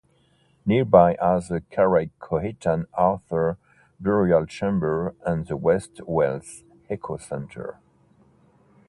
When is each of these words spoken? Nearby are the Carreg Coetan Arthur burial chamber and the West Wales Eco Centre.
Nearby 0.65 1.13
are 1.17 1.39
the 1.41 1.61
Carreg 1.71 2.09
Coetan 2.19 2.87
Arthur 2.95 3.57
burial 3.99 4.47
chamber 4.47 5.13
and 5.27 5.45
the 5.45 5.55
West 5.55 6.01
Wales 6.07 6.63
Eco 6.89 7.17
Centre. 7.17 7.77